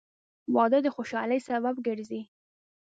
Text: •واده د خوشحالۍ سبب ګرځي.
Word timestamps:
•واده 0.55 0.79
د 0.83 0.87
خوشحالۍ 0.95 1.39
سبب 1.49 1.75
ګرځي. 1.87 2.21